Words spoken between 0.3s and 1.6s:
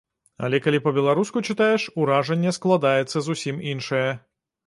Але калі па-беларуску